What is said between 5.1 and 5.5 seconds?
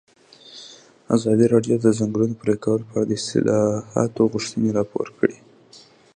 کړې.